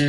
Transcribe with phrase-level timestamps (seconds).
[0.00, 0.06] Hey,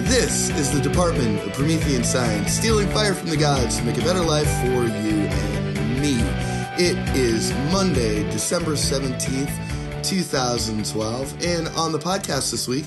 [0.00, 4.00] this is the Department of Promethean Science, stealing fire from the gods to make a
[4.00, 6.16] better life for you and me.
[6.82, 12.86] It is Monday, December 17th, 2012, and on the podcast this week,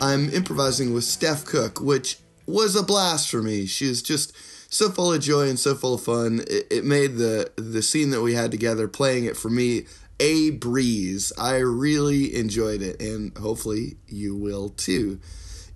[0.00, 3.66] I'm improvising with Steph Cook, which was a blast for me.
[3.66, 4.36] She is just
[4.68, 6.40] so full of joy and so full of fun.
[6.48, 9.86] It, it made the the scene that we had together playing it for me
[10.20, 11.32] a breeze.
[11.36, 15.18] I really enjoyed it, and hopefully you will too.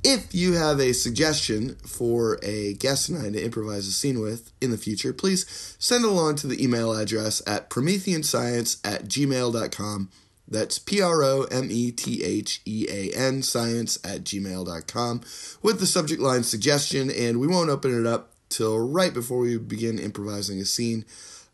[0.07, 4.53] If you have a suggestion for a guest and I to improvise a scene with
[4.61, 10.11] in the future, please send along to the email address at prometheanscience at gmail.com.
[10.47, 15.23] That's P R O M E T H E A N science at gmail.com
[15.63, 19.57] with the subject line suggestion, and we won't open it up till right before we
[19.57, 21.07] begin improvising a scene.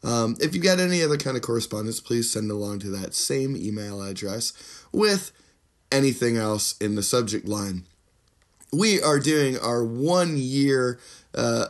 [0.03, 3.57] Um, if you got any other kind of correspondence, please send along to that same
[3.57, 4.53] email address
[4.93, 5.33] with
[5.93, 7.85] anything else in the subject line.
[8.73, 10.99] We are doing our one year
[11.35, 11.67] uh,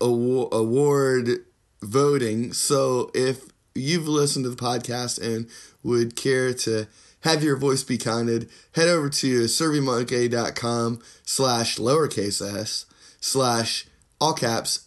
[0.00, 1.44] awa- award
[1.82, 2.52] voting.
[2.52, 5.48] So if you've listened to the podcast and
[5.82, 6.86] would care to
[7.20, 12.86] have your voice be counted, head over to surveymonkey.com slash lowercase s
[13.20, 13.86] slash
[14.20, 14.86] all caps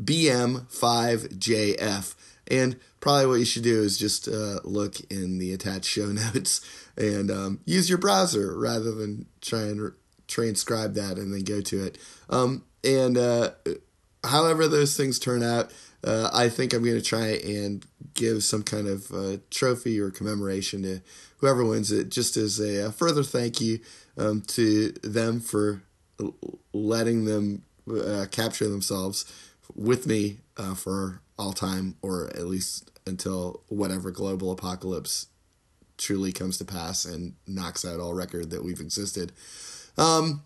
[0.00, 2.14] FPBM5JF.
[2.48, 6.60] And probably what you should do is just uh, look in the attached show notes
[6.96, 9.90] and um, use your browser rather than try and re-
[10.28, 11.98] transcribe that and then go to it.
[12.30, 13.50] Um, and uh,
[14.24, 15.72] however those things turn out,
[16.04, 20.10] uh, I think I'm going to try and give some kind of uh, trophy or
[20.10, 21.00] commemoration to
[21.38, 23.80] whoever wins it, just as a, a further thank you
[24.16, 25.82] um, to them for
[26.72, 29.24] letting them uh, capture themselves
[29.74, 35.26] with me uh, for all time, or at least until whatever global apocalypse
[35.98, 39.32] truly comes to pass and knocks out all record that we've existed.
[39.96, 40.42] Um,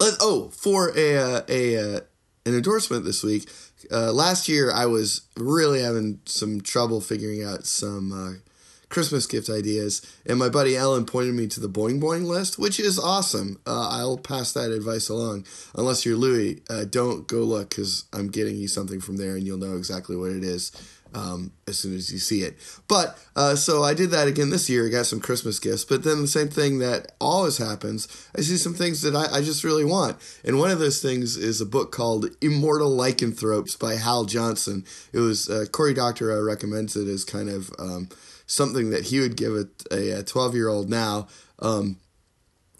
[0.00, 2.00] oh, for a a uh,
[2.46, 3.48] an endorsement this week.
[3.92, 8.47] Uh, last year, I was really having some trouble figuring out some uh,
[8.88, 12.80] Christmas gift ideas, and my buddy Alan pointed me to the Boing Boing list, which
[12.80, 13.60] is awesome.
[13.66, 15.44] Uh, I'll pass that advice along.
[15.74, 19.46] Unless you're Louis, uh, don't go look because I'm getting you something from there, and
[19.46, 20.72] you'll know exactly what it is
[21.14, 22.56] um, as soon as you see it.
[22.88, 24.86] But uh, so I did that again this year.
[24.86, 28.08] I got some Christmas gifts, but then the same thing that always happens.
[28.36, 31.36] I see some things that I, I just really want, and one of those things
[31.36, 34.84] is a book called Immortal Lycanthropes by Hal Johnson.
[35.12, 38.08] It was uh, Cory Doctorow recommends it as kind of um,
[38.46, 39.54] something that he would give
[39.90, 41.28] a twelve year old now.
[41.60, 41.98] Um,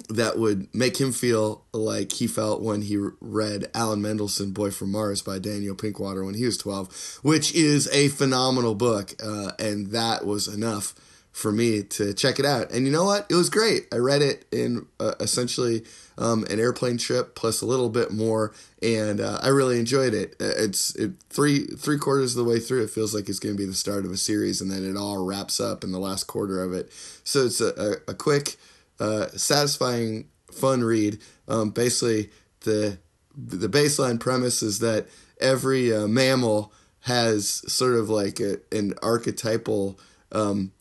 [0.08, 4.92] that would make him feel like he felt when he read Alan Mendelsohn, Boy from
[4.92, 9.14] Mars by Daniel Pinkwater when he was 12, which is a phenomenal book.
[9.22, 10.94] Uh, and that was enough
[11.32, 12.70] for me to check it out.
[12.72, 13.26] And you know what?
[13.30, 13.86] It was great.
[13.92, 15.84] I read it in uh, essentially
[16.16, 20.34] um, an airplane trip plus a little bit more, and uh, I really enjoyed it.
[20.40, 22.82] Uh, It's it, three three quarters of the way through.
[22.82, 24.96] It feels like it's going to be the start of a series, and then it
[24.96, 26.90] all wraps up in the last quarter of it.
[27.22, 28.56] So it's a, a, a quick
[29.00, 31.18] uh, satisfying, fun read.
[31.46, 32.98] Um, basically, the
[33.36, 35.06] the baseline premise is that
[35.40, 36.72] every uh, mammal
[37.02, 39.98] has sort of like a, an archetypal
[40.32, 40.72] um,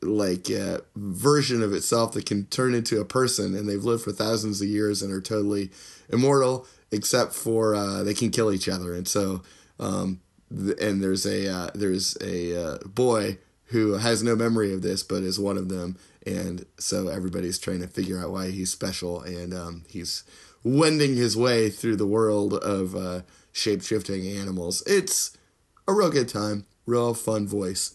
[0.00, 4.12] like uh, version of itself that can turn into a person, and they've lived for
[4.12, 5.70] thousands of years and are totally
[6.10, 9.42] immortal, except for uh, they can kill each other, and so.
[9.80, 10.20] Um,
[10.56, 15.02] th- and there's a uh, there's a uh, boy who has no memory of this,
[15.02, 19.22] but is one of them, and so everybody's trying to figure out why he's special,
[19.22, 20.24] and um, he's
[20.62, 23.20] wending his way through the world of uh,
[23.52, 24.82] shape shifting animals.
[24.86, 25.36] It's
[25.86, 27.94] a real good time, real fun voice.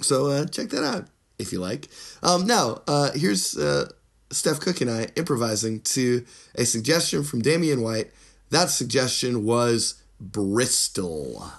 [0.00, 1.06] So uh, check that out
[1.38, 1.88] if you like.
[2.22, 3.90] Um, now, uh, here's uh,
[4.30, 6.24] Steph Cook and I improvising to
[6.54, 8.10] a suggestion from Damian White.
[8.50, 11.50] That suggestion was Bristol.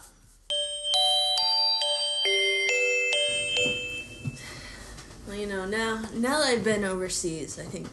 [5.69, 7.87] Now now that I've been overseas, I think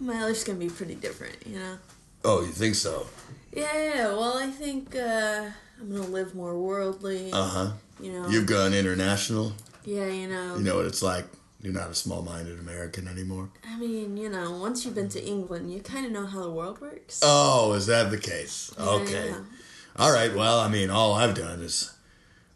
[0.00, 1.36] my life's gonna be pretty different.
[1.46, 1.78] You know.
[2.24, 3.06] Oh, you think so?
[3.52, 4.06] Yeah, yeah.
[4.08, 5.44] Well, I think uh,
[5.80, 7.30] I'm gonna live more worldly.
[7.32, 7.70] Uh huh.
[8.00, 8.28] you know.
[8.28, 9.52] You've gone international.
[9.84, 10.56] yeah, you know.
[10.56, 11.26] You know what it's like.
[11.62, 13.48] You're not a small-minded American anymore.
[13.66, 16.50] I mean, you know, once you've been to England, you kind of know how the
[16.50, 17.20] world works.
[17.24, 18.72] Oh, is that the case?
[18.78, 19.28] Yeah, Okay.
[19.30, 19.38] yeah.
[19.96, 20.32] All right.
[20.32, 21.92] Well, I mean, all I've done is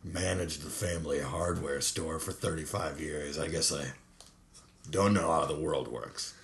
[0.04, 3.38] managed the family hardware store for 35 years.
[3.38, 3.86] I guess I
[4.90, 6.34] don't know how the world works.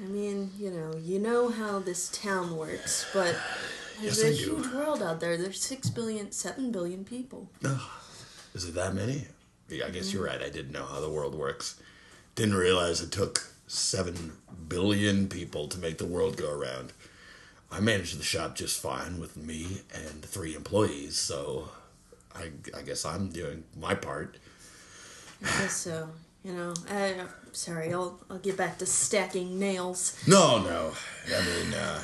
[0.00, 3.36] I mean, you know, you know how this town works, but
[4.00, 5.36] there's Yes, a huge world out there.
[5.36, 7.50] There's six billion, seven billion people.
[8.54, 9.26] Is it that many?
[9.68, 10.42] Yeah, I guess you're right.
[10.42, 11.80] I didn't know how the world works.
[12.34, 14.32] Didn't realize it took seven
[14.68, 16.92] billion people to make the world go around.
[17.70, 21.70] I managed the shop just fine with me and three employees, so
[22.34, 24.36] I, I guess I'm doing my part.
[25.42, 26.08] I guess so.
[26.44, 27.14] You know, I,
[27.54, 30.16] sorry, I'll, I'll get back to stacking nails.
[30.26, 30.92] No, no.
[31.26, 32.02] I mean, uh,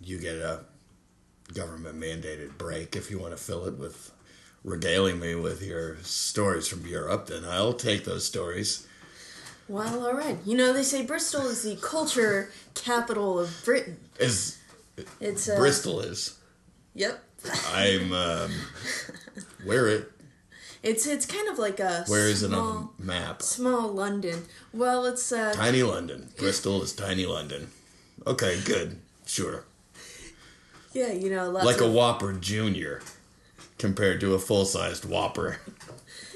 [0.00, 0.64] you get a
[1.54, 4.12] government mandated break if you want to fill it with
[4.64, 8.86] regaling me with your stories from Europe, then I'll take those stories.
[9.68, 10.38] Well, all right.
[10.44, 13.98] You know, they say Bristol is the culture capital of Britain.
[14.18, 14.58] Is
[15.20, 16.38] It's uh, Bristol is.
[16.94, 17.22] Yep.
[17.72, 18.52] I'm um,
[19.64, 20.12] where it
[20.82, 23.42] It's it's kind of like a where is it small, on the map?
[23.42, 24.44] small London.
[24.72, 26.30] Well, it's uh Tiny London.
[26.36, 27.70] Bristol is tiny London.
[28.26, 28.98] Okay, good.
[29.26, 29.64] Sure.
[30.92, 33.00] yeah, you know, Like a Whopper Junior
[33.78, 35.60] compared to a full sized Whopper.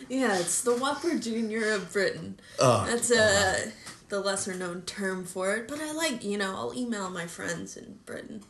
[0.08, 2.38] yeah, it's the Whopper Junior of Britain.
[2.60, 3.70] Oh, That's uh
[4.08, 7.76] the lesser known term for it, but I like you know I'll email my friends
[7.76, 8.44] in Britain.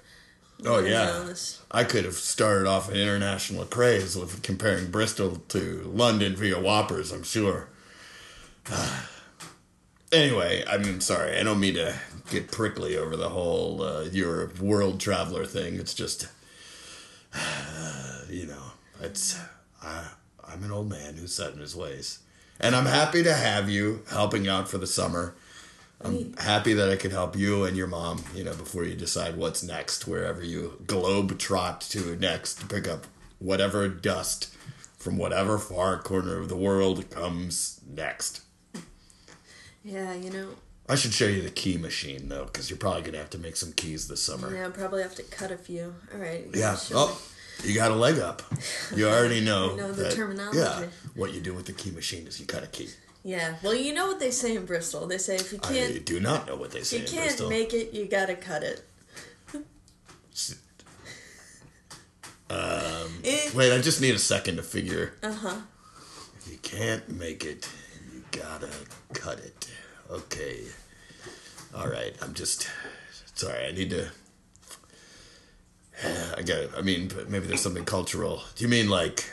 [0.64, 1.34] Oh yeah,
[1.70, 7.12] I could have started off an international craze with comparing Bristol to London via Whoppers.
[7.12, 7.68] I'm sure.
[10.12, 11.94] anyway, I mean, sorry, I don't mean to
[12.30, 15.76] get prickly over the whole uh, you're a world traveler thing.
[15.76, 16.28] It's just,
[18.30, 19.38] you know, it's
[19.82, 20.08] I,
[20.42, 22.20] I'm an old man who's set in his ways,
[22.58, 25.34] and I'm happy to have you helping out for the summer.
[26.02, 29.36] I'm happy that I could help you and your mom, you know, before you decide
[29.36, 33.06] what's next, wherever you globe trot to next to pick up
[33.38, 34.54] whatever dust
[34.98, 38.42] from whatever far corner of the world comes next.
[39.84, 40.48] yeah, you know,
[40.88, 43.56] I should show you the key machine though, because you're probably gonna have to make
[43.56, 44.54] some keys this summer.
[44.54, 45.94] yeah, I'll probably have to cut a few.
[46.12, 46.46] All right.
[46.54, 46.76] Yeah.
[46.92, 47.20] Oh,
[47.64, 48.42] you got a leg up.
[48.94, 49.74] You already know.
[49.76, 50.58] Know the that- terminology.
[50.58, 50.86] Yeah.
[51.14, 52.90] What you do with the key machine is you cut a key.
[53.26, 53.56] Yeah.
[53.60, 55.08] Well, you know what they say in Bristol.
[55.08, 57.24] They say if you can't you do not know what they if say you can't
[57.24, 57.48] Bristol.
[57.50, 58.84] make it, you gotta cut it.
[63.28, 65.14] Eh, Wait, I just need a second to figure.
[65.24, 65.56] uh huh.
[66.38, 67.68] If you can't make it,
[68.14, 68.70] you gotta
[69.12, 69.68] cut it.
[70.08, 70.60] Okay.
[71.74, 72.14] All right.
[72.22, 72.68] I'm just
[73.34, 73.66] sorry.
[73.66, 74.08] I need to.
[76.38, 76.58] I got.
[76.58, 76.70] it.
[76.76, 78.42] I mean, maybe there's something cultural.
[78.54, 79.28] Do you mean like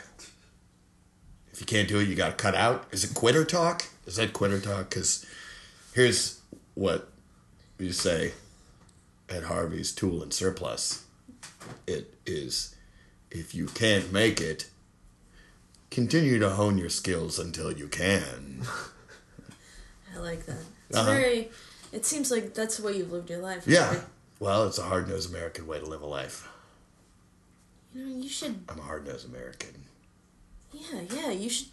[1.54, 2.84] if you can't do it, you gotta cut out?
[2.90, 3.86] Is it quitter talk?
[4.06, 4.90] Is that quitter talk?
[4.90, 5.24] Because
[5.94, 6.40] here's
[6.74, 7.08] what
[7.78, 8.32] you say
[9.30, 11.04] at Harvey's Tool and Surplus.
[11.86, 12.74] It is
[13.30, 14.68] if you can't make it,
[15.90, 18.62] continue to hone your skills until you can.
[20.14, 20.58] I like that.
[20.88, 21.10] It's Uh-huh.
[21.10, 21.50] very.
[21.92, 23.64] It seems like that's the way you've lived your life.
[23.66, 23.88] Yeah.
[23.90, 24.00] right?
[24.40, 26.48] Well, it's a hard nosed American way to live a life.
[27.94, 28.64] You know, you should.
[28.68, 29.83] I'm a hard nosed American.
[30.74, 31.30] Yeah, yeah.
[31.30, 31.68] You should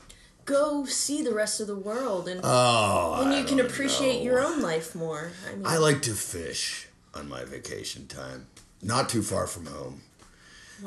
[0.45, 4.23] go see the rest of the world, and Oh, and I you can appreciate know.
[4.23, 5.31] your own life more.
[5.49, 8.47] I mean, I like to fish on my vacation time,
[8.81, 10.01] not too far from home.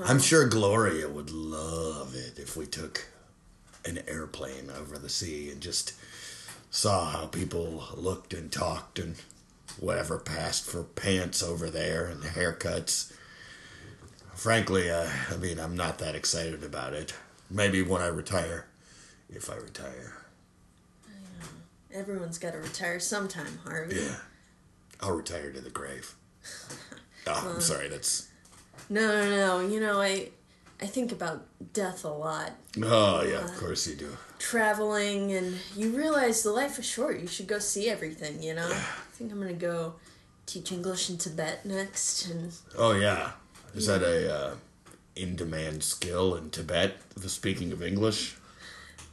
[0.05, 3.07] I'm sure Gloria would love it if we took
[3.85, 5.93] an airplane over the sea and just
[6.71, 9.15] saw how people looked and talked and
[9.79, 13.13] whatever passed for pants over there and haircuts.
[14.35, 17.15] Frankly, uh, I mean, I'm not that excited about it.
[17.55, 18.67] Maybe when I retire,
[19.31, 20.13] if I retire.
[21.93, 23.95] everyone's got to retire sometime, Harvey.
[23.95, 24.17] Yeah.
[25.01, 26.15] I'll retire to the grave.
[27.27, 28.29] Oh, I'm sorry, that's.
[28.91, 29.67] No, no, no.
[29.67, 30.29] You know, I
[30.79, 32.53] I think about death a lot.
[32.83, 34.15] Oh, yeah, of course you do.
[34.39, 37.19] Traveling, and you realize the life is short.
[37.21, 38.43] You should go see everything.
[38.43, 38.67] You know.
[38.69, 39.95] I think I'm gonna go
[40.45, 43.31] teach English in Tibet next, and Oh, yeah.
[43.75, 44.55] Is that a uh,
[45.17, 48.37] in demand skill in Tibet, the speaking of English?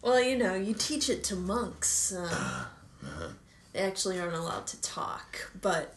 [0.01, 2.13] well, you know, you teach it to monks.
[2.15, 2.29] Um,
[3.03, 3.29] Uh-huh.
[3.73, 5.95] They actually aren't allowed to talk, but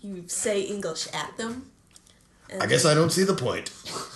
[0.00, 1.72] you say English at them.
[2.60, 3.72] I guess I don't see the point.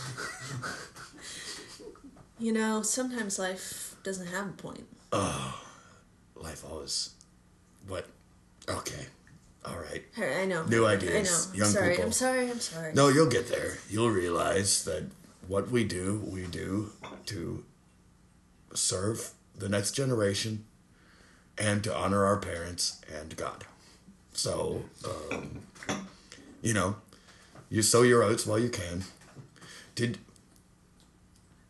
[2.38, 4.86] You know, sometimes life doesn't have a point.
[5.12, 5.62] Oh,
[6.34, 7.10] life always.
[7.86, 8.06] What?
[8.68, 9.06] Okay.
[9.64, 10.04] All right.
[10.18, 10.64] I I know.
[10.66, 11.52] New ideas, know.
[11.52, 11.90] I'm young sorry.
[11.90, 12.04] people.
[12.06, 12.50] I'm sorry.
[12.50, 12.92] I'm sorry.
[12.92, 13.78] No, you'll get there.
[13.88, 15.04] You'll realize that
[15.48, 16.90] what we do, we do
[17.26, 17.64] to
[18.74, 20.64] serve the next generation
[21.56, 23.64] and to honor our parents and God.
[24.32, 25.60] So, um,
[26.62, 26.96] you know,
[27.70, 29.04] you sow your oats while you can.
[29.94, 30.18] Did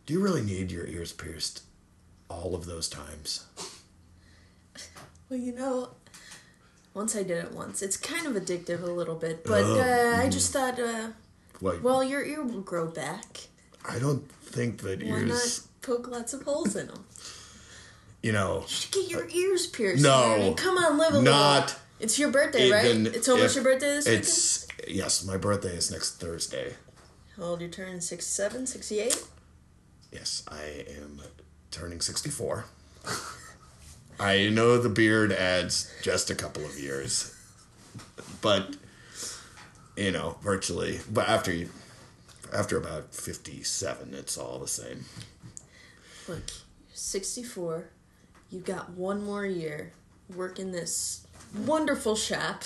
[0.06, 1.62] do you really need your ears pierced
[2.28, 3.46] all of those times?
[5.28, 5.90] Well, you know,
[6.94, 7.82] once I did it once.
[7.82, 11.08] It's kind of addictive a little bit, but Oh, uh, I just thought, uh,
[11.60, 13.48] Like, well, your ear will grow back.
[13.84, 15.28] I don't think that ears Why ears.
[15.60, 17.04] not poke lots of holes in them?
[18.22, 20.02] you know, you should Get your ears pierced.
[20.02, 20.54] No.
[20.56, 21.80] Come on, live a not little.
[22.00, 22.84] It's your birthday, right?
[23.14, 24.20] It's almost your birthday this weekend.
[24.24, 26.74] It's yes, my birthday is next Thursday.
[27.36, 28.00] How old you turning?
[28.00, 29.24] 67, 68?
[30.12, 31.20] Yes, I am
[31.70, 32.64] turning 64.
[34.18, 37.34] I know the beard adds just a couple of years,
[38.40, 38.76] but
[39.96, 41.00] you know, virtually.
[41.10, 41.68] But after you,
[42.52, 45.04] after about 57, it's all the same.
[46.28, 46.42] Look,
[46.92, 47.90] 64.
[48.50, 49.92] You've got one more year
[50.34, 52.64] working this wonderful shop.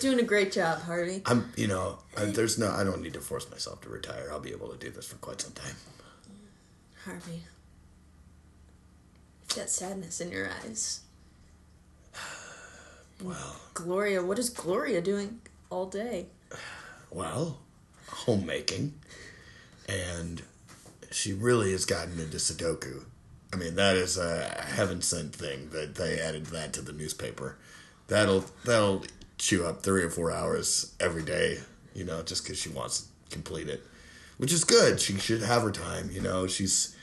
[0.00, 1.22] Doing a great job, Harvey.
[1.26, 4.28] I'm, you know, I, there's no, I don't need to force myself to retire.
[4.30, 5.74] I'll be able to do this for quite some time.
[7.04, 7.42] Harvey.
[9.56, 11.00] You've sadness in your eyes.
[13.24, 16.26] Well, Gloria, what is Gloria doing all day?
[17.10, 17.60] well,
[18.10, 18.92] homemaking,
[19.88, 20.42] and
[21.10, 23.04] she really has gotten into Sudoku.
[23.54, 27.56] I mean, that is a heaven sent thing that they added that to the newspaper.
[28.08, 29.04] That'll that'll
[29.38, 31.60] chew up three or four hours every day,
[31.94, 33.82] you know, just because she wants to complete it,
[34.36, 35.00] which is good.
[35.00, 36.46] She should have her time, you know.
[36.46, 36.94] She's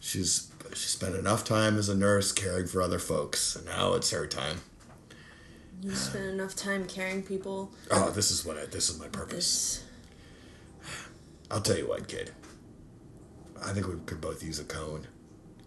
[0.00, 4.10] she's she spent enough time as a nurse caring for other folks, and now it's
[4.10, 4.58] her time.
[5.82, 7.72] You spend enough time caring people.
[7.90, 9.82] Oh, this is what I, this is my purpose.
[9.82, 9.84] This
[11.50, 12.32] I'll tell you what, kid.
[13.64, 15.06] I think we could both use a cone.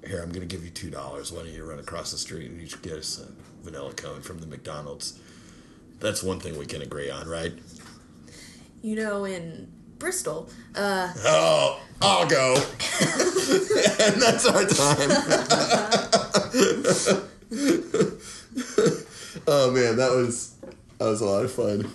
[0.06, 1.32] Here, I'm gonna give you two dollars.
[1.32, 3.32] Why don't you run across the street and each get us a
[3.64, 5.20] vanilla cone from the McDonald's?
[6.00, 7.54] That's one thing we can agree on, right?
[8.82, 12.56] You know, in Bristol, uh, Oh, I'll go.
[13.02, 15.10] and that's our time.
[19.48, 20.54] oh man, that was
[21.00, 21.90] that was a lot of fun.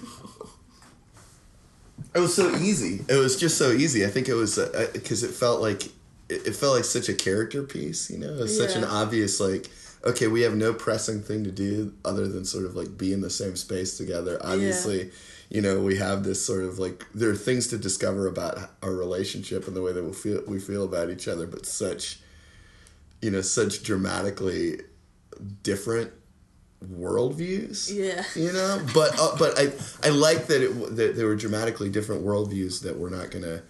[2.14, 3.04] It was so easy.
[3.08, 4.04] It was just so easy.
[4.04, 4.58] I think it was
[4.92, 5.86] because it felt like
[6.28, 8.10] it, it felt like such a character piece.
[8.10, 9.68] You know, it was such an obvious like.
[10.04, 13.20] Okay, we have no pressing thing to do other than sort of like be in
[13.20, 14.38] the same space together.
[14.42, 15.10] Obviously,
[15.48, 18.92] you know, we have this sort of like there are things to discover about our
[18.92, 22.18] relationship and the way that we feel we feel about each other, but such,
[23.20, 24.80] you know, such dramatically
[25.62, 26.12] different
[26.90, 28.24] worldviews yeah.
[28.34, 32.24] you know but uh, but i i like that it that there were dramatically different
[32.24, 33.62] worldviews that we're not gonna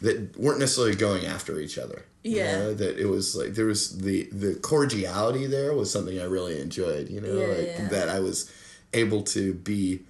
[0.00, 2.58] that weren't necessarily going after each other you Yeah.
[2.58, 2.74] know?
[2.74, 7.08] that it was like there was the the cordiality there was something i really enjoyed
[7.08, 7.88] you know Yeah, like yeah.
[7.88, 8.50] that i was
[8.94, 10.00] able to be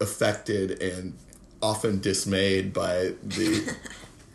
[0.00, 1.14] affected and
[1.62, 3.76] often dismayed by the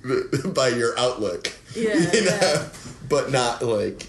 [0.53, 2.37] by your outlook Yeah, you know?
[2.41, 2.69] yeah.
[3.09, 4.07] but not like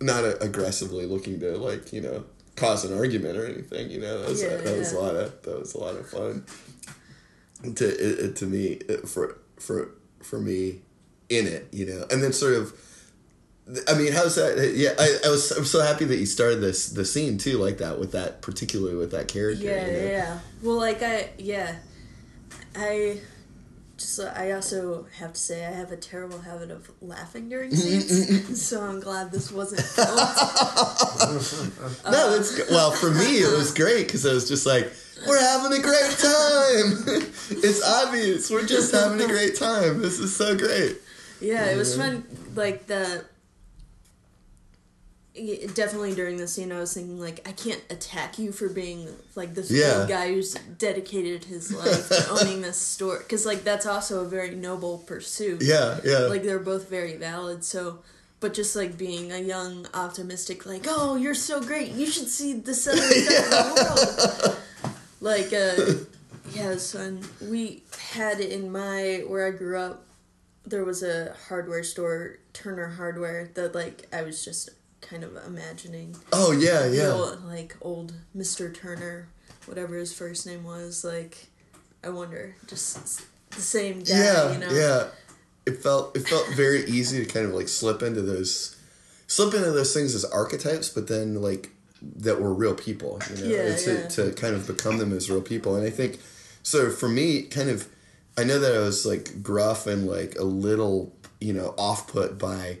[0.00, 2.24] not aggressively looking to like you know
[2.56, 5.42] cause an argument or anything you know that was, Yeah, that was a lot of
[5.42, 6.44] that was a lot of fun
[7.74, 10.80] to to me for for for me
[11.28, 12.72] in it you know and then sort of
[13.88, 14.72] I mean, how's that?
[14.74, 17.78] Yeah, I, I was I'm so happy that you started this the scene too like
[17.78, 19.64] that with that particularly with that character.
[19.64, 20.08] Yeah, you know?
[20.08, 20.38] yeah.
[20.62, 21.76] Well, like I, yeah,
[22.74, 23.20] I
[23.96, 27.80] just I also have to say I have a terrible habit of laughing during mm-hmm,
[27.80, 28.54] scenes, mm-hmm.
[28.54, 29.86] so I'm glad this wasn't.
[32.10, 33.38] No, that's well for me.
[33.38, 33.76] It was uh-huh.
[33.76, 34.92] great because I was just like,
[35.26, 37.04] "We're having a great time."
[37.50, 40.00] it's obvious we're just having a great time.
[40.00, 40.98] This is so great.
[41.40, 42.24] Yeah, it was fun.
[42.54, 43.24] Like the.
[45.74, 49.54] Definitely during the scene, I was thinking like I can't attack you for being like
[49.54, 50.04] this Yeah.
[50.08, 54.54] guy who's dedicated his life to owning this store because like that's also a very
[54.54, 55.62] noble pursuit.
[55.62, 56.18] Yeah, yeah.
[56.26, 58.00] like they're both very valid so
[58.40, 62.54] but just like being a young optimistic like oh you're so great you should see
[62.54, 64.56] this other side of the world
[65.20, 65.74] like uh
[66.52, 70.06] yeah so we had in my where i grew up
[70.66, 76.14] there was a hardware store turner hardware that like i was just kind of imagining
[76.32, 77.10] oh yeah, yeah.
[77.10, 79.28] old, like old mr turner
[79.66, 81.46] whatever his first name was like
[82.04, 85.08] i wonder just the same guy yeah, you know yeah.
[85.66, 88.76] It felt it felt very easy to kind of like slip into those
[89.30, 91.70] slip into those things as archetypes, but then like
[92.02, 93.20] that were real people.
[93.30, 94.08] You know, Yeah, to yeah.
[94.08, 95.76] to kind of become them as real people.
[95.76, 96.18] And I think
[96.62, 97.88] so for me, kind of,
[98.38, 102.38] I know that I was like gruff and like a little you know off put
[102.38, 102.78] by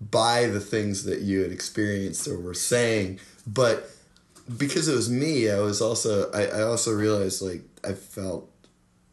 [0.00, 3.90] by the things that you had experienced or were saying, but
[4.56, 8.50] because it was me, I was also I, I also realized like I felt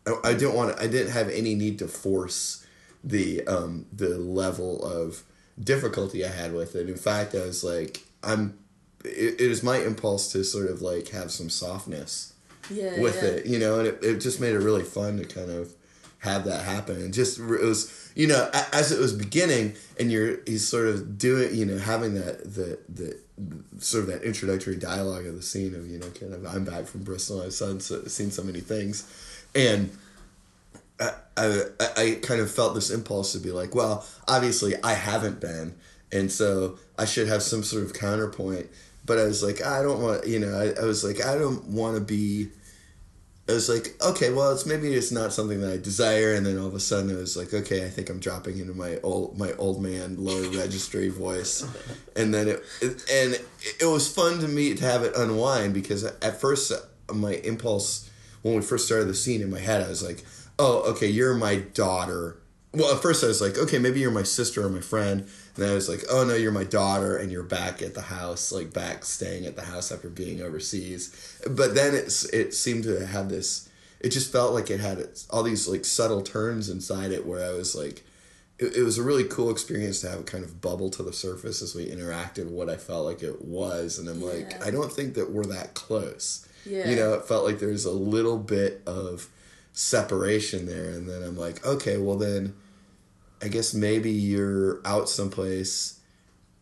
[0.08, 2.66] I, I didn't want to, I didn't have any need to force
[3.04, 5.24] the um the level of
[5.62, 6.90] difficulty I had with it.
[6.90, 8.58] In fact, I was like I'm
[9.06, 12.34] it, it is my impulse to sort of like have some softness
[12.70, 13.30] yeah with yeah.
[13.30, 15.74] it, you know, and it, it just made it really fun to kind of
[16.20, 16.96] have that happen.
[16.98, 21.18] And just it was you know as it was beginning and you're he's sort of
[21.18, 23.20] doing you know having that the the
[23.80, 26.86] sort of that introductory dialogue of the scene of you know kind of I'm back
[26.86, 29.10] from Bristol I've seen so, seen so many things.
[29.54, 29.96] And
[31.00, 31.64] I, I
[31.98, 35.76] I kind of felt this impulse to be like well obviously I haven't been.
[36.12, 38.68] And so I should have some sort of counterpoint
[39.06, 41.66] but I was like I don't want you know I, I was like I don't
[41.68, 42.50] want to be
[43.48, 46.58] I was like, okay, well, it's maybe it's not something that I desire, and then
[46.58, 49.38] all of a sudden I was like, okay, I think I'm dropping into my old
[49.38, 51.64] my old man lower registry voice,
[52.16, 53.40] and then it, it and
[53.80, 58.10] it was fun to me to have it unwind because at first uh, my impulse
[58.42, 60.24] when we first started the scene in my head, I was like,
[60.58, 62.38] oh, okay, you're my daughter.
[62.76, 65.22] Well, at first I was like, okay, maybe you're my sister or my friend.
[65.22, 68.02] And then I was like, oh no, you're my daughter, and you're back at the
[68.02, 71.40] house, like back staying at the house after being overseas.
[71.50, 73.70] But then it's it seemed to have this.
[74.02, 77.52] It just felt like it had all these like subtle turns inside it, where I
[77.52, 78.04] was like,
[78.60, 81.14] it, it was a really cool experience to have it kind of bubble to the
[81.14, 82.50] surface as we interacted.
[82.50, 85.74] What I felt like it was, and I'm like, I don't think that we're that
[85.74, 86.48] close.
[86.66, 86.90] Yeah.
[86.90, 89.30] You know, it felt like there's a little bit of
[89.72, 92.56] separation there, and then I'm like, okay, well then
[93.44, 96.00] I guess maybe you're out someplace.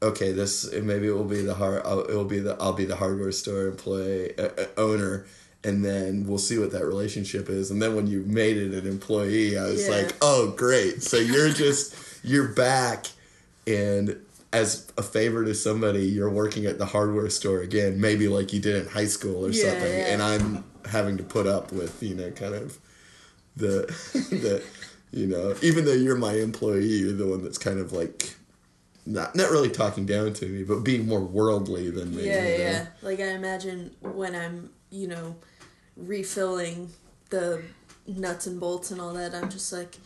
[0.01, 1.81] Okay, this maybe it will be the hard.
[1.85, 5.25] I'll, it will be the I'll be the hardware store employee uh, uh, owner,
[5.63, 7.71] and then we'll see what that relationship is.
[7.71, 9.95] And then when you made it an employee, I was Yeah.
[9.95, 11.03] like, oh great!
[11.03, 13.05] So you're just you're back,
[13.65, 14.17] and
[14.51, 18.59] as a favor to somebody, you're working at the hardware store again, maybe like you
[18.59, 19.91] did in high school or Yeah, something.
[19.99, 20.05] yeah.
[20.13, 22.77] And I'm having to put up with you know kind of
[23.55, 24.61] the the
[25.13, 28.35] you know even though you're my employee you're the one that's kind of like
[29.05, 32.57] not not really talking down to me but being more worldly than me Yeah, you
[32.57, 32.63] know?
[32.63, 32.85] yeah.
[33.01, 35.35] Like I imagine when I'm, you know,
[35.95, 36.89] refilling
[37.29, 37.61] the
[38.07, 39.97] nuts and bolts and all that, I'm just like,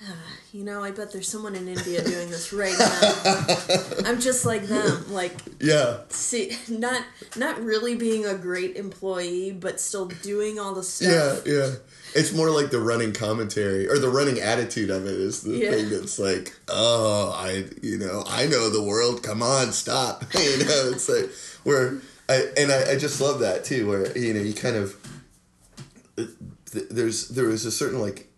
[0.52, 4.04] you know, I bet there's someone in India doing this right now.
[4.10, 7.02] I'm just like them, like yeah see, not
[7.36, 11.42] not really being a great employee, but still doing all the stuff.
[11.46, 11.70] yeah yeah
[12.14, 15.70] it's more like the running commentary or the running attitude of it is the Yeah.
[15.70, 20.58] thing that's like oh i you know i know the world come on stop you
[20.58, 21.30] know it's like
[21.64, 24.94] where i and i, I just love that too where you know you kind of
[26.16, 26.28] th-
[26.90, 28.28] there's there a certain like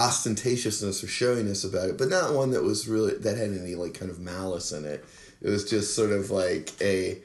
[0.00, 3.94] ostentatiousness or showiness about it, but not one that was really that had any like
[3.94, 5.04] kind of malice in it.
[5.42, 7.18] It was just sort of like a.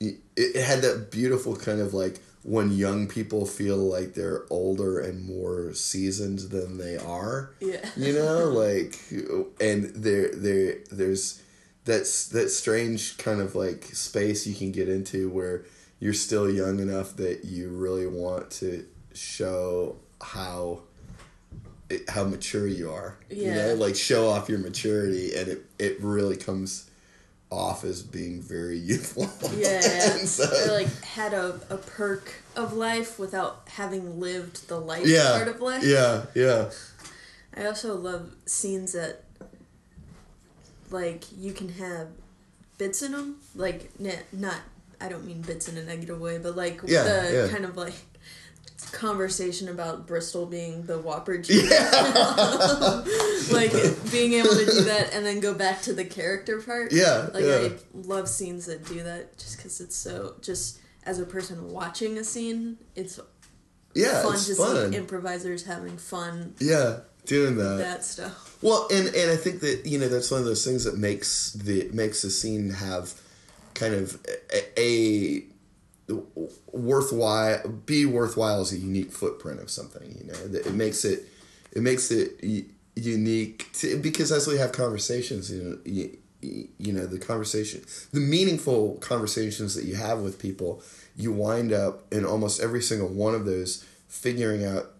[0.00, 5.24] It, had that beautiful kind of like when young people feel like they're older and
[5.24, 7.50] more seasoned than they are.
[7.60, 7.88] Yeah.
[7.96, 8.98] You know, like,
[9.60, 11.40] and there, there, there's
[11.84, 15.64] that's that strange kind of like space you can get into where
[16.00, 20.80] you're still young enough that you really want to show how
[22.08, 23.16] how mature you are.
[23.30, 26.88] You know, like show off your maturity, and it it really comes
[27.50, 29.28] off as being very youthful.
[29.56, 30.16] Yeah, yeah.
[30.24, 35.32] So- or like had a, a perk of life without having lived the life yeah,
[35.36, 35.82] part of life.
[35.84, 36.70] yeah, yeah,
[37.56, 39.24] I also love scenes that,
[40.90, 42.08] like, you can have
[42.78, 43.36] bits in them.
[43.54, 44.56] Like, not,
[45.00, 47.48] I don't mean bits in a negative way, but like Yeah, the yeah.
[47.52, 47.94] kind of like
[48.90, 51.62] conversation about Bristol being the Whopper G.
[53.52, 53.72] like,
[54.10, 56.92] being able to do that and then go back to the character part.
[56.92, 57.68] Yeah, Like, yeah.
[57.68, 62.18] I love scenes that do that just because it's so, just as a person watching
[62.18, 63.18] a scene, it's
[63.94, 64.22] yeah.
[64.22, 64.92] fun it's to fun.
[64.92, 68.58] see improvisers having fun yeah, doing with that stuff.
[68.62, 71.52] Well, and and I think that you know that's one of those things that makes
[71.52, 73.14] the makes the scene have
[73.74, 74.18] kind of
[74.52, 75.44] a, a
[76.66, 80.16] worthwhile be worthwhile as a unique footprint of something.
[80.18, 81.28] You know, it makes it
[81.72, 82.44] it makes it
[82.94, 85.78] unique to, because as we have conversations, you know.
[85.84, 90.82] You, you know the conversation the meaningful conversations that you have with people
[91.14, 94.90] you wind up in almost every single one of those figuring out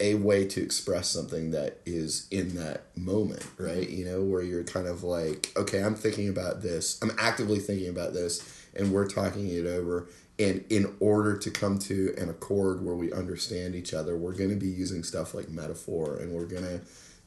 [0.00, 3.88] a way to express something that is in that moment, right?
[3.88, 7.88] You know, where you're kind of like, okay, I'm thinking about this, I'm actively thinking
[7.88, 10.06] about this, and we're talking it over.
[10.38, 14.50] And in order to come to an accord where we understand each other, we're going
[14.50, 16.80] to be using stuff like metaphor and we're going to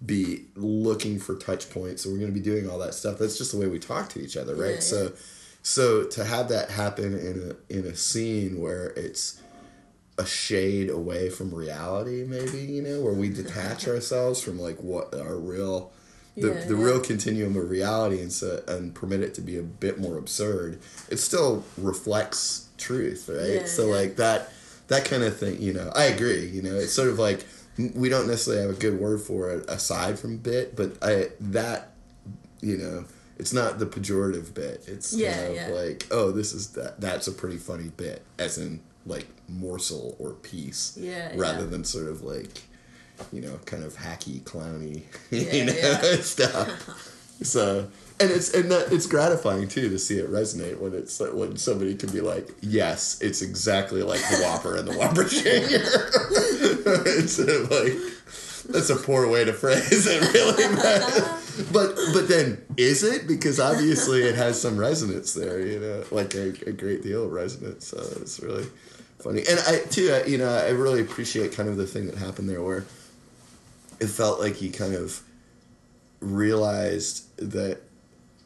[0.05, 2.05] be looking for touch points.
[2.05, 3.17] and we're going to be doing all that stuff.
[3.17, 4.75] That's just the way we talk to each other, right?
[4.75, 5.11] Yeah, So,
[5.61, 9.41] so to have that happen in a in a scene where it's
[10.17, 15.13] a shade away from reality maybe you know where we detach ourselves from like what
[15.15, 15.91] our real
[16.35, 16.83] the, Yeah, the yeah.
[16.83, 20.79] real continuum of reality and so and permit it to be a bit more absurd
[21.09, 24.51] it still reflects truth right Yeah, so like that
[24.87, 27.45] that kind of thing you know i agree you know it's sort of like
[27.95, 31.91] we don't necessarily have a good word for it aside from bit, but I that
[32.61, 33.05] you know
[33.37, 34.83] it's not the pejorative bit.
[34.87, 38.57] It's Yeah, kind of like oh this is that that's a pretty funny bit, as
[38.57, 42.61] in like morsel or piece, Yeah, rather than sort of like
[43.31, 46.15] you know kind of hacky clowny Yeah, you know yeah.
[46.21, 47.07] stuff.
[47.43, 47.87] So
[48.19, 51.57] and it's and that, it's gratifying too to see it resonate when it's like, when
[51.57, 55.81] somebody can be like, yes, it's exactly like the Whopper and the Whopper Junior.
[57.07, 57.93] it's like
[58.69, 60.75] that's a poor way to phrase it, really.
[60.75, 66.03] But, but but then is it because obviously it has some resonance there, you know,
[66.11, 67.87] like a, a great deal of resonance.
[67.87, 68.67] So it's really
[69.19, 72.17] funny, and I too, I, you know, I really appreciate kind of the thing that
[72.17, 72.85] happened there where
[74.01, 75.21] it felt like he kind of
[76.19, 77.79] realized that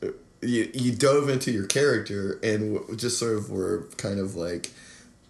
[0.04, 0.08] uh,
[0.42, 4.72] you you dove into your character and w- just sort of were kind of like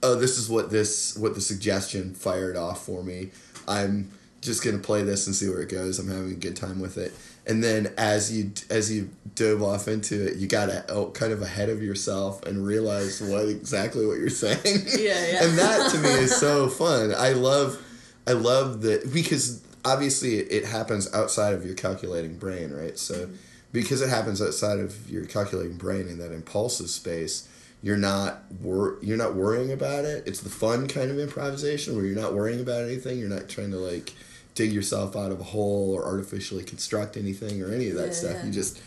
[0.04, 3.30] oh this is what this what the suggestion fired off for me.
[3.68, 4.12] I'm
[4.42, 6.00] just gonna play this and see where it goes.
[6.00, 7.14] I'm having a good time with it.
[7.48, 11.34] And then as you as you dove off into it you got a, oh, kind
[11.34, 14.60] of ahead of yourself and realized what exactly what you're saying.
[14.98, 15.44] Yeah, yeah.
[15.44, 17.14] and that to me is so fun.
[17.16, 17.80] I love
[18.28, 22.98] i love that because obviously it, happens outside of your calculating brain right?
[22.98, 23.36] So mm-hmm.
[23.72, 27.48] because it happens outside of your calculating brain in that impulsive space
[27.86, 30.24] you're not wor- you're not worrying about it.
[30.26, 33.20] It's the fun kind of improvisation where you're not worrying about anything.
[33.20, 34.12] You're not trying to like
[34.56, 38.14] dig yourself out of a hole or artificially construct anything or any of that Yeah,
[38.14, 38.34] stuff.
[38.38, 38.46] yeah.
[38.46, 38.82] you just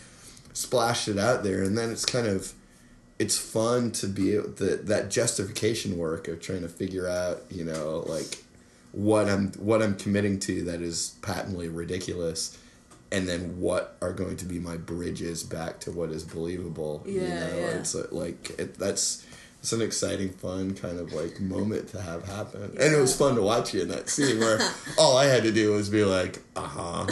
[0.51, 2.51] splash it out there and then it's kind of
[3.19, 7.63] it's fun to be able that that justification work of trying to figure out you
[7.63, 8.43] know like
[8.91, 12.57] what I'm what I'm committing to that is patently ridiculous
[13.11, 17.21] and then what are going to be my bridges back to what is believable you
[17.21, 17.67] Yeah, know yeah.
[17.79, 19.25] it's uh, like it, that's
[19.59, 22.63] it's an exciting fun kind of like moment to have happen.
[22.63, 24.57] And it was fun to watch you in that scene where
[24.97, 27.05] all i had to do was be like uh-huh.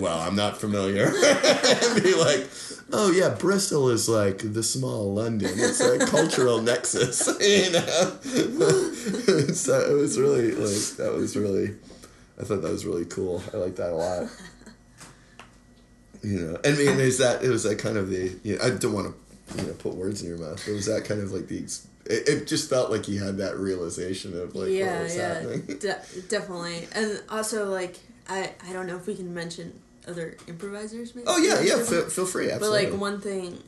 [0.00, 1.06] Well i'm not familiar.
[1.14, 2.48] And be like
[2.92, 5.50] oh yeah bristol is like the small london.
[5.54, 9.52] It's a cultural nexus you know?
[9.52, 11.74] So it was really like that was really
[12.40, 13.42] i thought that was really cool.
[13.52, 14.30] I like that a lot.
[16.22, 18.64] You know, and I mean, is that it was that kind of the you know,
[18.64, 21.20] I don't want to you know put words in your mouth, but was that kind
[21.20, 24.64] of like the ex- it, it just felt like you had that realization of like
[24.64, 25.60] what yeah, was yeah, happening.
[25.78, 26.88] de- definitely.
[26.94, 31.14] And also, like, I I don't know if we can mention other improvisers.
[31.14, 31.26] Maybe?
[31.28, 31.82] Oh yeah, yeah.
[31.82, 32.84] Feel, feel free, Absolutely.
[32.86, 33.62] But like one thing,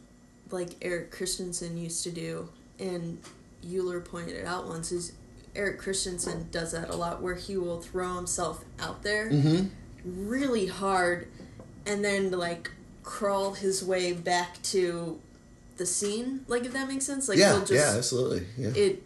[0.51, 3.19] like Eric Christensen used to do, and
[3.65, 5.13] Euler pointed it out once, is
[5.55, 9.67] Eric Christensen does that a lot, where he will throw himself out there Mm-hmm.
[10.31, 11.29] really hard,
[11.85, 12.71] and then like
[13.03, 15.19] crawl his way back to
[15.81, 16.45] the scene.
[16.47, 17.29] Like if that makes sense.
[17.29, 18.47] Like yeah, just yeah, absolutely.
[18.57, 18.73] Yeah.
[18.77, 19.03] it.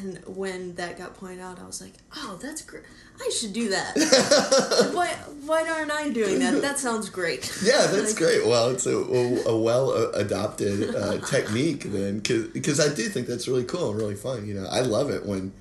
[0.00, 2.84] And when that got pointed out, I was like, "Oh, that's great!
[3.20, 3.96] I should do that.
[4.94, 5.08] why?
[5.44, 6.62] Why aren't I doing that?
[6.62, 8.46] That sounds great." Yeah, that's Like, great.
[8.46, 13.48] Well, it's a, a, a well adopted uh, technique then, because I do think that's
[13.48, 14.46] really cool and really fun.
[14.46, 15.52] You know, I love it when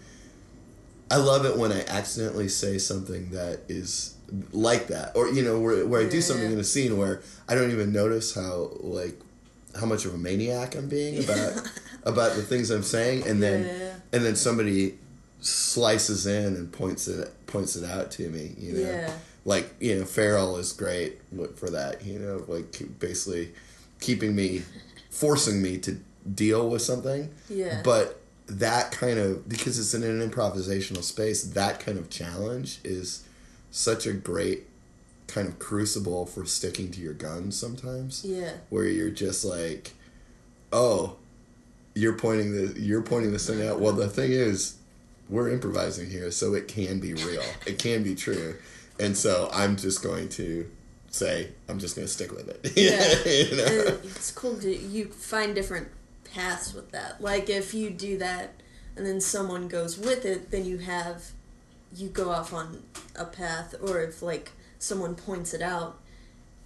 [1.09, 4.13] I love it when I accidentally say something that is
[4.51, 6.53] like that, or you know, where where I do Yeah, something yeah.
[6.53, 9.17] in a scene where I don't even notice how like
[9.79, 11.69] how much of a maniac I'm being about
[12.03, 13.93] about the things I'm saying, and then Yeah.
[14.13, 14.95] and then somebody
[15.41, 18.53] slices in and points it points it out to me.
[18.57, 19.13] You know Yeah.
[19.45, 21.19] like you know Farrell is great
[21.55, 23.53] for that you know like basically
[24.01, 24.63] keeping me
[25.09, 25.97] forcing me to
[26.33, 27.81] deal with something Yeah.
[27.83, 33.23] but that kind of because it's in an improvisational space that kind of challenge is
[33.71, 34.65] such a great
[35.27, 38.53] kind of crucible for sticking to your guns sometimes Yeah.
[38.69, 39.93] where you're just like
[40.71, 41.15] oh
[41.95, 44.75] you're pointing the you're pointing this thing out well the thing is
[45.29, 48.55] we're improvising here so it can be real it can be true
[48.99, 50.69] and so i'm just going to
[51.09, 53.31] say i'm just going to stick with it Yeah.
[53.31, 53.95] you know?
[53.97, 55.87] And it's cool to you find different
[56.33, 57.21] paths with that.
[57.21, 58.53] Like if you do that
[58.95, 61.31] and then someone goes with it, then you have
[61.95, 62.83] you go off on
[63.15, 65.99] a path or if like someone points it out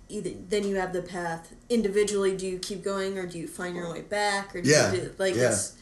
[0.10, 3.76] either then you have the path individually do you keep going or do you find
[3.76, 5.50] your way back or do Yeah, you do, like yeah.
[5.50, 5.76] it's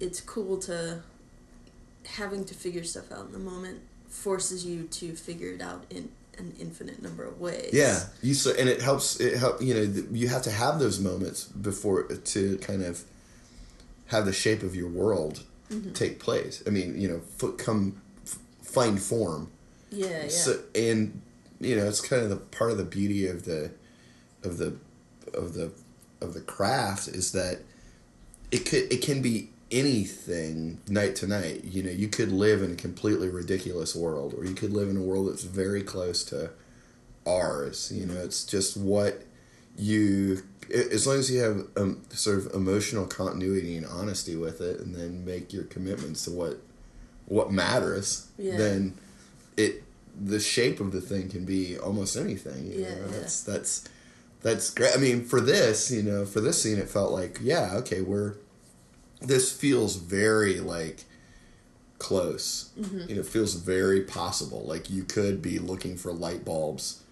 [0.00, 1.02] it's cool to
[2.06, 6.10] having to figure stuff out in the moment forces you to figure it out in
[6.38, 9.20] an infinite number of ways Yeah, you so and it helps.
[9.20, 13.02] It help you know you have to have those moments before to kind of
[14.08, 15.92] have the shape of your world Mm-hmm.
[15.94, 16.62] take place.
[16.66, 18.02] I mean, you know, come
[18.62, 19.50] find form.
[19.90, 21.20] Yeah yeah So and
[21.60, 23.70] you know, it's kind of the part of the beauty of the
[24.42, 24.76] of the
[25.32, 25.72] of the
[26.20, 27.60] of the craft is that
[28.50, 31.64] it could it can be anything night to night.
[31.64, 34.96] You know, you could live in a completely ridiculous world, or you could live in
[34.96, 36.50] a world that's very close to
[37.26, 37.92] ours.
[37.94, 39.22] You know, it's just what
[39.76, 40.42] you.
[40.72, 44.94] As long as you have um, sort of emotional continuity and honesty with it, and
[44.94, 46.60] then make your commitments to what
[47.26, 48.56] what matters, Yeah.
[48.56, 48.94] then
[49.56, 49.82] it
[50.20, 52.66] the shape of the thing can be almost anything.
[52.70, 53.00] You Yeah, know?
[53.06, 53.18] yeah.
[53.18, 53.88] that's that's
[54.42, 54.92] that's great.
[54.94, 58.34] I mean, for this, you know, for this scene, it felt like, yeah, okay, we're
[59.20, 61.04] this feels very like
[61.98, 62.70] close.
[62.78, 63.08] Mm-hmm.
[63.08, 64.62] You know, it feels very possible.
[64.66, 67.02] Like you could be looking for light bulbs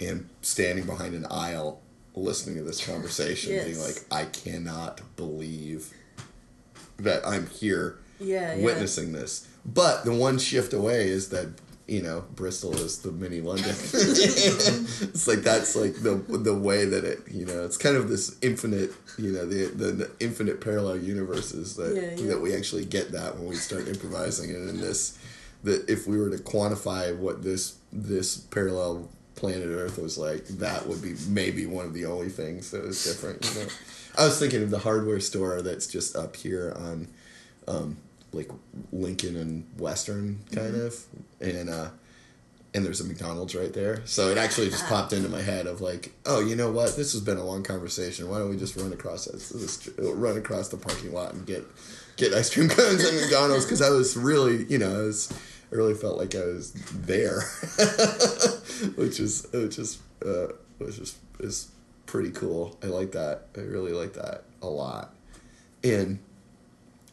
[0.00, 1.80] and standing behind an aisle
[2.14, 5.92] listening to this conversation, being like, I cannot believe
[6.98, 8.64] that I'm here Yeah, yeah.
[8.64, 9.46] witnessing this.
[9.64, 11.48] But the one shift away is that
[11.88, 13.70] you know Bristol is the mini London.
[13.74, 18.36] it's like that's like the the way that it you know it's kind of this
[18.42, 22.28] infinite you know the the, the infinite parallel universes that Yeah, yeah.
[22.28, 25.18] that we actually get that when we start improvising and in this
[25.64, 30.86] that if we were to quantify what this this parallel planet Earth was like, that
[30.86, 33.44] would be maybe one of the only things that was different.
[33.54, 33.68] You know,
[34.18, 37.08] I was thinking of the hardware store that's just up here on,
[37.68, 37.96] um,
[38.32, 38.50] like
[38.92, 40.96] Lincoln and Western kind of,
[41.40, 41.90] and uh,
[42.74, 44.02] and there's a McDonald's right there.
[44.06, 46.96] So it actually just popped into my head of like, oh, you know what?
[46.96, 48.28] This has been a long conversation.
[48.28, 51.64] Why don't we just run across this, this run across the parking lot and get
[52.16, 53.64] get ice cream cones at McDonald's?
[53.64, 55.32] Because I was really, you know, I was.
[55.70, 57.40] I really felt like I was there,
[58.96, 60.46] which is which is uh,
[60.78, 61.68] which is is
[62.06, 62.78] pretty cool.
[62.82, 63.48] I like that.
[63.54, 65.14] I really like that a lot.
[65.84, 66.20] And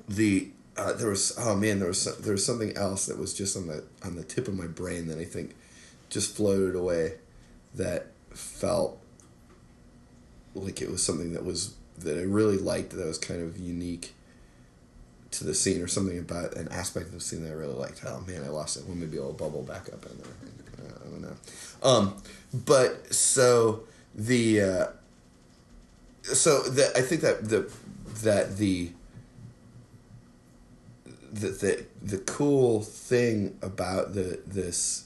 [0.08, 3.55] the uh, there was oh man there was there was something else that was just
[3.55, 5.55] on the on the tip of my brain that I think
[6.09, 7.13] just floated away
[7.73, 8.99] that felt
[10.53, 14.13] like it was something that was that I really liked that was kind of unique
[15.31, 18.01] to the scene or something about an aspect of the scene that I really liked.
[18.05, 18.85] Oh man, I lost it.
[18.85, 20.27] Well, maybe I'll bubble back up in there.
[21.05, 21.35] I don't know.
[21.83, 22.15] Um,
[22.53, 23.83] but so
[24.13, 24.88] the uh,
[26.23, 27.71] so the I think that the
[28.23, 28.91] that the
[31.35, 35.05] the the the cool thing about the this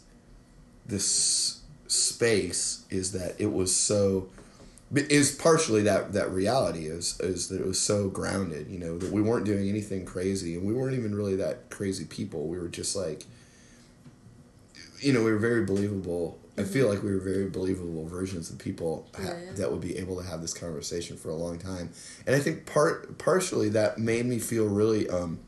[0.85, 4.29] this space is that it was so
[4.93, 9.11] is partially that that reality is is that it was so grounded you know that
[9.11, 12.47] we weren't doing anything crazy and we weren't even really that crazy people.
[12.47, 13.25] We were just like
[14.99, 16.37] you know we were very believable.
[16.57, 20.21] I feel like we were very believable versions of people ha- that would be able
[20.21, 21.89] to have this conversation for a long time.
[22.27, 25.39] And i think part partially that made me feel really um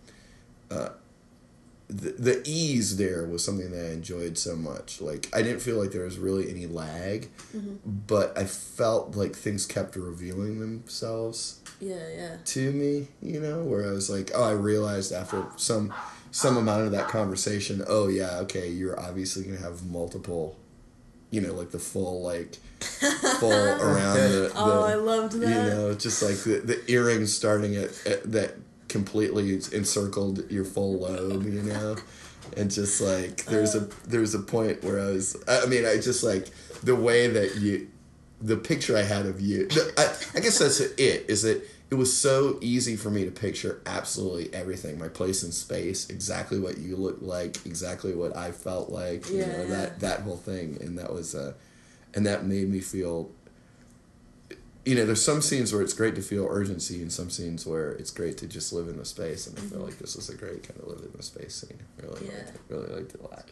[1.91, 5.01] the, the ease there was something that I enjoyed so much.
[5.01, 7.75] Like I didn't feel like there was really any lag, mm-hmm.
[8.07, 12.37] but I felt like things kept revealing themselves Yeah, yeah.
[12.45, 13.07] to me.
[13.21, 15.93] You know, where I was like, oh, I realized after some
[16.31, 20.57] some amount of that conversation, oh yeah, okay, you're obviously gonna have multiple.
[21.29, 22.55] You know, like the full like
[23.39, 25.47] full around the, oh, the Oh, I loved that.
[25.47, 28.55] you know, just like the, the earrings starting at, at that
[28.91, 31.95] completely encircled your full lobe, you know,
[32.57, 36.23] and just like there's a there's a point where I was, I mean, I just
[36.23, 36.47] like
[36.83, 37.87] the way that you,
[38.41, 39.67] the picture I had of you.
[39.97, 41.25] I, I guess that's it.
[41.29, 45.51] Is that it was so easy for me to picture absolutely everything, my place in
[45.51, 49.99] space, exactly what you looked like, exactly what I felt like, you Yeah, know, that
[49.99, 51.53] that whole thing, and that was, uh,
[52.13, 53.29] and that made me feel
[54.85, 57.91] you know, there's some scenes where it's great to feel urgency, and some scenes where
[57.91, 59.45] it's great to just live in the space.
[59.47, 61.79] And I feel like this was a great kind of live in the space scene.
[62.01, 62.25] Really, Mm-hmm.
[62.25, 62.37] Yeah.
[62.37, 63.45] liked it, really liked it a lot.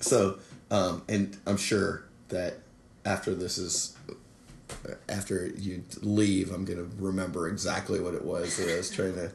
[0.00, 0.38] So,
[0.70, 2.58] um, and I'm sure that
[3.04, 3.96] after this is,
[5.08, 9.30] after you leave, I'm gonna remember exactly what it was that I was trying to,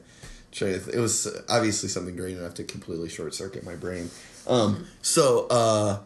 [0.52, 0.90] trying to.
[0.92, 4.10] It was obviously something great enough to completely short circuit my brain.
[4.46, 6.00] Um, so, uh,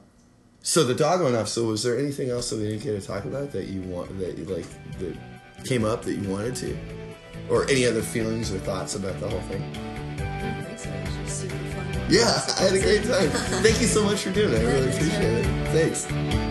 [0.63, 1.47] so the dog went off.
[1.47, 4.17] So, was there anything else that we didn't get to talk about that you want
[4.19, 4.65] that you like
[4.99, 5.17] that
[5.65, 6.77] came up that you wanted to,
[7.49, 9.63] or any other feelings or thoughts about the whole thing?
[10.19, 10.89] I don't think so.
[10.89, 12.05] It was just super fun.
[12.09, 13.29] Yeah, I had a great time.
[13.61, 14.59] Thank you so much for doing it.
[14.59, 15.67] I really appreciate it.
[15.69, 16.50] Thanks.